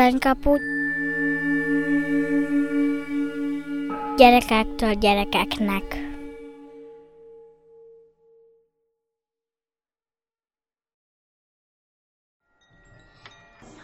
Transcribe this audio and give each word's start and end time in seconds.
Aranykapu 0.00 0.56
Gyerekektől 4.16 4.94
gyerekeknek 4.94 5.84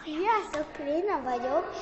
Sziasztok, 0.03 0.77
Léna 0.77 1.21
vagyok. 1.23 1.73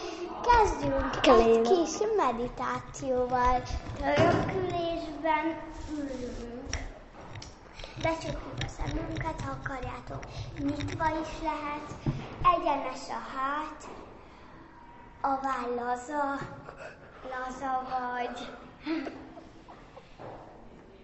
Kezdjünk 0.41 1.27
egy 1.27 1.61
kis 1.61 1.97
meditációval. 2.17 3.61
Törökülésben 3.97 5.45
ülünk. 5.91 6.69
Becsukjuk 8.01 8.57
a 8.57 8.67
szemünket, 8.67 9.41
ha 9.41 9.57
akarjátok. 9.63 10.23
Nyitva 10.59 11.05
is 11.21 11.41
lehet. 11.43 12.15
Egyenes 12.57 13.09
a 13.09 13.37
hát. 13.37 13.87
A 15.25 15.39
váll 15.41 15.75
laza. 15.75 16.37
Laza 17.23 17.81
vagy. 17.89 18.51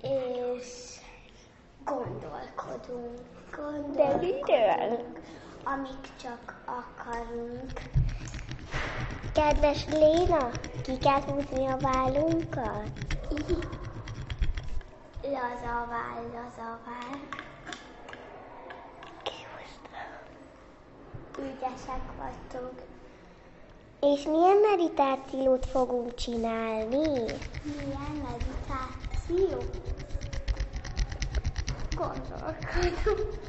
És 0.02 1.00
gondolkodunk. 1.86 3.20
Gondolkodunk. 3.56 3.96
De 3.96 4.16
miről? 4.16 5.06
Amíg 5.64 6.16
csak 6.22 6.62
akarunk. 6.66 7.72
Kedves 9.34 9.88
Léna, 9.88 10.50
ki 10.84 10.98
kell 10.98 11.22
húzni 11.22 11.66
a 11.68 11.78
vállunkat? 11.78 12.90
Laza 15.22 15.88
váll, 15.90 16.24
laza 16.34 16.80
váll. 16.86 17.20
Ügyesek 21.40 22.02
vagytok. 22.18 22.74
És 24.02 24.24
milyen 24.24 24.58
meditációt 24.72 25.66
fogunk 25.66 26.16
csinálni? 26.16 27.08
Milyen 27.64 28.12
meditáció? 28.24 29.58
Gondolkodunk. 31.96 33.40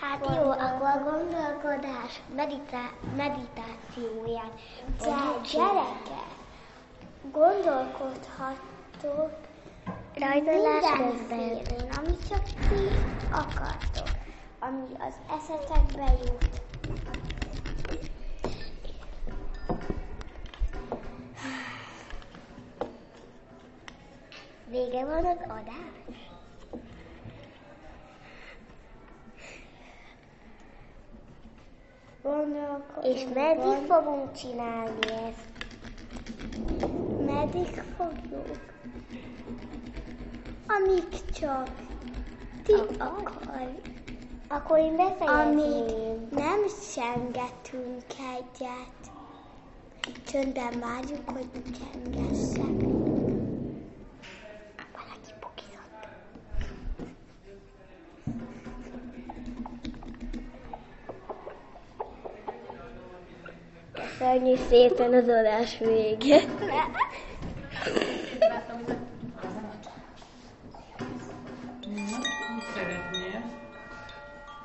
Hát 0.00 0.26
jó, 0.26 0.50
akkor 0.50 0.86
a 0.86 1.02
gondolkodás 1.10 2.22
meditá- 2.36 2.94
fogjuk 4.96 5.42
csinálni. 5.42 5.72
gyerekek, 5.74 6.30
gondolkodhattok 7.32 9.30
Rajzolás 10.14 10.84
közben. 10.98 11.50
amit 11.98 12.28
csak 12.28 12.42
ti 12.42 12.84
akartok, 13.30 14.08
ami 14.58 14.82
az 14.98 15.14
eszetekbe 15.36 16.12
jut. 16.24 16.62
Vége 24.70 25.04
van 25.04 25.24
az 25.24 25.38
adás? 25.42 26.32
Gondolkodunk. 32.22 33.04
És 33.14 33.24
meddig 33.34 33.86
fogunk 33.86 34.32
csinálni 34.32 35.06
ezt? 35.06 35.52
Meddig 37.26 37.82
fogjuk? 37.96 38.72
Amíg 40.66 41.08
csak 41.32 41.68
ti 42.64 42.72
akar. 42.98 43.74
Akkor 44.48 44.78
én 44.78 44.94
Amíg 44.94 45.16
befejezném. 45.18 46.28
nem 46.30 46.60
sengetünk 46.92 48.02
egyet. 48.08 49.12
Csöndben 50.26 50.80
várjuk, 50.80 51.30
hogy 51.30 51.48
csengessek. 51.52 52.73
Köszönjük 64.18 64.58
szépen 64.68 65.12
az 65.14 65.28
adás 65.28 65.78
véget. 65.78 66.48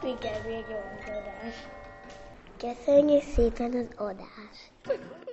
Igen, 0.03 0.49
jó 0.49 0.77
az 0.77 1.07
adás. 1.07 1.55
Köszönjük 2.57 3.23
szépen 3.23 3.73
az 3.73 4.05
adást. 4.07 5.28